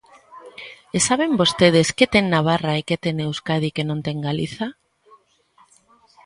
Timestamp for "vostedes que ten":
1.41-2.25